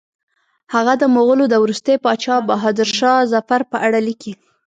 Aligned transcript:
هغه 0.73 0.93
د 1.01 1.03
مغولو 1.15 1.45
د 1.49 1.55
وروستي 1.63 1.95
پاچا 2.03 2.35
بهادر 2.49 2.87
شاه 2.99 3.27
ظفر 3.33 3.61
په 3.71 3.77
اړه 3.85 3.99
لیکي. 4.07 4.33